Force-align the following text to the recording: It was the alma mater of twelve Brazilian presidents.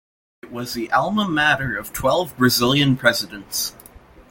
It 0.41 0.51
was 0.51 0.73
the 0.73 0.91
alma 0.91 1.27
mater 1.27 1.77
of 1.77 1.93
twelve 1.93 2.35
Brazilian 2.35 2.95
presidents. 2.97 3.75